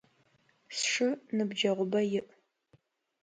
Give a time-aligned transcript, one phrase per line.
[0.77, 2.27] Сшы ныбджэгъубэ иӏ.